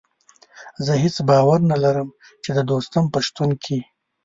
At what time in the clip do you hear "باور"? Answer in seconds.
1.29-1.59